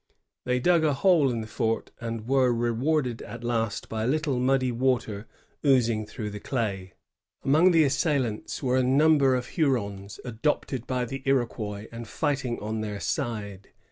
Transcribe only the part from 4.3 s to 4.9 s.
muddy